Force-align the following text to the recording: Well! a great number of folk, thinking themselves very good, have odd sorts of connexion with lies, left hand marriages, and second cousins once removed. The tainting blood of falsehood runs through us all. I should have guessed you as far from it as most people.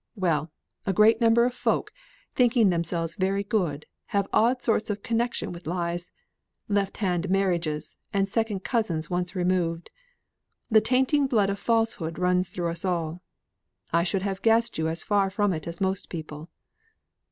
Well! 0.15 0.51
a 0.87 0.93
great 0.93 1.21
number 1.21 1.45
of 1.45 1.53
folk, 1.53 1.91
thinking 2.33 2.71
themselves 2.71 3.15
very 3.17 3.43
good, 3.43 3.85
have 4.07 4.27
odd 4.33 4.63
sorts 4.63 4.89
of 4.89 5.03
connexion 5.03 5.51
with 5.51 5.67
lies, 5.67 6.09
left 6.67 6.97
hand 6.97 7.29
marriages, 7.29 7.99
and 8.11 8.27
second 8.27 8.63
cousins 8.63 9.11
once 9.11 9.35
removed. 9.35 9.91
The 10.71 10.81
tainting 10.81 11.27
blood 11.27 11.51
of 11.51 11.59
falsehood 11.59 12.17
runs 12.17 12.49
through 12.49 12.69
us 12.71 12.83
all. 12.83 13.21
I 13.93 14.01
should 14.01 14.23
have 14.23 14.41
guessed 14.41 14.79
you 14.79 14.87
as 14.87 15.03
far 15.03 15.29
from 15.29 15.53
it 15.53 15.67
as 15.67 15.79
most 15.79 16.09
people. 16.09 16.49